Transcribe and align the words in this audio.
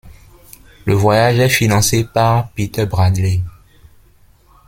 Le 0.85 0.95
voyage 0.95 1.37
est 1.37 1.47
financé 1.49 2.05
par 2.05 2.49
Peter 2.53 2.87
Bradley. 2.87 3.41